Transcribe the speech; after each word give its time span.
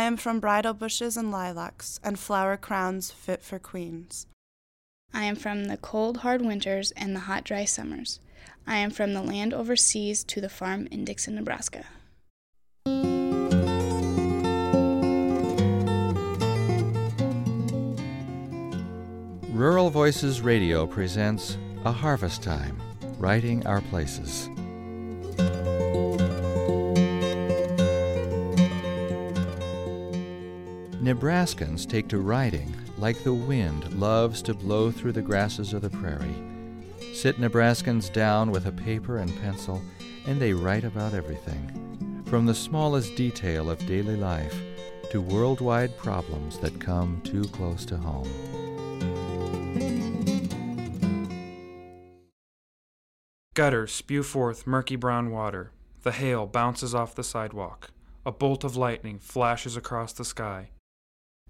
am 0.00 0.16
from 0.16 0.40
bridal 0.40 0.72
bushes 0.72 1.18
and 1.18 1.30
lilacs 1.30 2.00
and 2.02 2.18
flower 2.18 2.56
crowns 2.56 3.10
fit 3.10 3.42
for 3.42 3.58
queens. 3.58 4.26
I 5.12 5.24
am 5.24 5.36
from 5.36 5.66
the 5.66 5.76
cold, 5.76 6.18
hard 6.18 6.40
winters 6.40 6.92
and 6.92 7.14
the 7.14 7.20
hot, 7.20 7.44
dry 7.44 7.66
summers. 7.66 8.18
I 8.66 8.78
am 8.78 8.90
from 8.90 9.12
the 9.12 9.22
land 9.22 9.52
overseas 9.52 10.24
to 10.24 10.40
the 10.40 10.48
farm 10.48 10.88
in 10.90 11.04
Dixon, 11.04 11.34
Nebraska. 11.34 11.84
Rural 19.52 19.90
Voices 19.90 20.40
Radio 20.40 20.86
presents 20.86 21.58
A 21.84 21.92
Harvest 21.92 22.42
Time 22.42 22.80
Writing 23.18 23.66
Our 23.66 23.82
Places. 23.82 24.48
Nebraskans 31.02 31.84
take 31.84 32.06
to 32.06 32.18
writing 32.18 32.72
like 32.96 33.24
the 33.24 33.34
wind 33.34 33.92
loves 33.98 34.40
to 34.42 34.54
blow 34.54 34.92
through 34.92 35.10
the 35.10 35.20
grasses 35.20 35.72
of 35.72 35.82
the 35.82 35.90
prairie. 35.90 36.36
Sit 37.12 37.40
Nebraskans 37.40 38.12
down 38.12 38.52
with 38.52 38.66
a 38.66 38.72
paper 38.72 39.18
and 39.18 39.36
pencil, 39.42 39.82
and 40.28 40.40
they 40.40 40.52
write 40.52 40.84
about 40.84 41.12
everything, 41.12 42.22
from 42.26 42.46
the 42.46 42.54
smallest 42.54 43.16
detail 43.16 43.68
of 43.68 43.84
daily 43.84 44.14
life 44.14 44.54
to 45.10 45.20
worldwide 45.20 45.98
problems 45.98 46.58
that 46.60 46.80
come 46.80 47.20
too 47.24 47.46
close 47.48 47.84
to 47.84 47.96
home. 47.96 48.30
Gutters 53.54 53.90
spew 53.90 54.22
forth 54.22 54.68
murky 54.68 54.94
brown 54.94 55.32
water. 55.32 55.72
The 56.04 56.12
hail 56.12 56.46
bounces 56.46 56.94
off 56.94 57.16
the 57.16 57.24
sidewalk. 57.24 57.90
A 58.24 58.30
bolt 58.30 58.62
of 58.62 58.76
lightning 58.76 59.18
flashes 59.18 59.76
across 59.76 60.12
the 60.12 60.24
sky. 60.24 60.70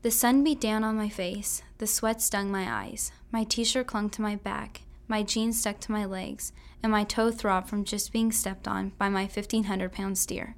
The 0.02 0.10
sun 0.10 0.42
beat 0.42 0.60
down 0.60 0.82
on 0.82 0.96
my 0.96 1.08
face, 1.08 1.62
the 1.78 1.86
sweat 1.86 2.20
stung 2.20 2.50
my 2.50 2.68
eyes, 2.68 3.12
my 3.30 3.44
t 3.44 3.62
shirt 3.62 3.86
clung 3.86 4.10
to 4.10 4.20
my 4.20 4.34
back, 4.34 4.80
my 5.06 5.22
jeans 5.22 5.60
stuck 5.60 5.78
to 5.78 5.92
my 5.92 6.04
legs, 6.04 6.52
and 6.82 6.90
my 6.90 7.04
toe 7.04 7.30
throbbed 7.30 7.68
from 7.68 7.84
just 7.84 8.12
being 8.12 8.32
stepped 8.32 8.66
on 8.66 8.90
by 8.98 9.08
my 9.08 9.22
1,500 9.22 9.92
pound 9.92 10.18
steer. 10.18 10.56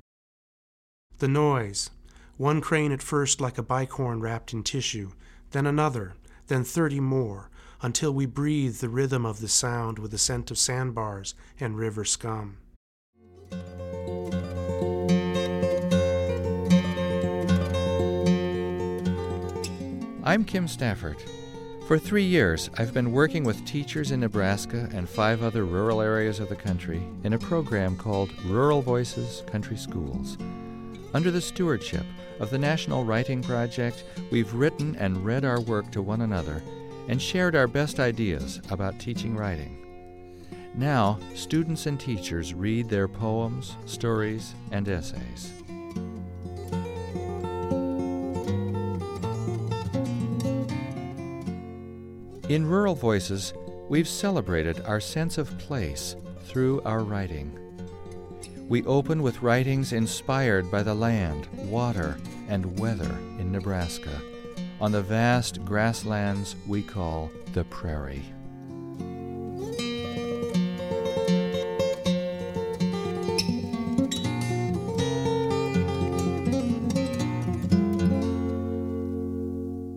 The 1.18 1.28
noise. 1.28 1.90
One 2.38 2.62
crane 2.62 2.90
at 2.90 3.02
first 3.02 3.38
like 3.38 3.58
a 3.58 3.62
bicorn 3.62 4.22
wrapped 4.22 4.54
in 4.54 4.62
tissue, 4.62 5.10
then 5.50 5.66
another, 5.66 6.14
then 6.46 6.64
thirty 6.64 6.98
more, 6.98 7.50
until 7.82 8.14
we 8.14 8.24
breathed 8.24 8.80
the 8.80 8.88
rhythm 8.88 9.26
of 9.26 9.42
the 9.42 9.48
sound 9.48 9.98
with 9.98 10.10
the 10.10 10.18
scent 10.18 10.50
of 10.50 10.56
sandbars 10.56 11.34
and 11.60 11.76
river 11.76 12.06
scum. 12.06 12.56
I'm 20.26 20.42
Kim 20.42 20.66
Stafford. 20.66 21.22
For 21.86 21.98
three 21.98 22.24
years, 22.24 22.70
I've 22.78 22.94
been 22.94 23.12
working 23.12 23.44
with 23.44 23.66
teachers 23.66 24.10
in 24.10 24.20
Nebraska 24.20 24.88
and 24.94 25.06
five 25.06 25.42
other 25.42 25.66
rural 25.66 26.00
areas 26.00 26.40
of 26.40 26.48
the 26.48 26.56
country 26.56 27.02
in 27.24 27.34
a 27.34 27.38
program 27.38 27.94
called 27.94 28.32
Rural 28.46 28.80
Voices 28.80 29.42
Country 29.46 29.76
Schools. 29.76 30.38
Under 31.12 31.30
the 31.30 31.42
stewardship 31.42 32.06
of 32.40 32.48
the 32.48 32.56
National 32.56 33.04
Writing 33.04 33.42
Project, 33.42 34.04
we've 34.30 34.54
written 34.54 34.96
and 34.96 35.22
read 35.26 35.44
our 35.44 35.60
work 35.60 35.90
to 35.90 36.00
one 36.00 36.22
another 36.22 36.62
and 37.08 37.20
shared 37.20 37.54
our 37.54 37.68
best 37.68 38.00
ideas 38.00 38.62
about 38.70 38.98
teaching 38.98 39.36
writing. 39.36 39.84
Now, 40.74 41.18
students 41.34 41.84
and 41.84 42.00
teachers 42.00 42.54
read 42.54 42.88
their 42.88 43.08
poems, 43.08 43.76
stories, 43.84 44.54
and 44.70 44.88
essays. 44.88 45.52
In 52.50 52.66
Rural 52.66 52.94
Voices, 52.94 53.54
we've 53.88 54.06
celebrated 54.06 54.82
our 54.84 55.00
sense 55.00 55.38
of 55.38 55.56
place 55.58 56.14
through 56.44 56.82
our 56.82 57.02
writing. 57.02 57.58
We 58.68 58.84
open 58.84 59.22
with 59.22 59.40
writings 59.40 59.94
inspired 59.94 60.70
by 60.70 60.82
the 60.82 60.92
land, 60.92 61.46
water, 61.54 62.18
and 62.48 62.78
weather 62.78 63.16
in 63.38 63.50
Nebraska 63.50 64.20
on 64.78 64.92
the 64.92 65.00
vast 65.00 65.64
grasslands 65.64 66.54
we 66.66 66.82
call 66.82 67.30
the 67.54 67.64
prairie. 67.64 68.24